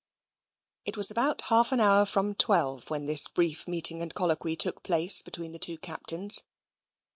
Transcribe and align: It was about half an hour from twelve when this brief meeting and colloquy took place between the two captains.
It 0.83 0.97
was 0.97 1.11
about 1.11 1.41
half 1.41 1.71
an 1.71 1.79
hour 1.79 2.07
from 2.07 2.33
twelve 2.33 2.89
when 2.89 3.05
this 3.05 3.27
brief 3.27 3.67
meeting 3.67 4.01
and 4.01 4.11
colloquy 4.11 4.55
took 4.55 4.81
place 4.81 5.21
between 5.21 5.51
the 5.51 5.59
two 5.59 5.77
captains. 5.77 6.43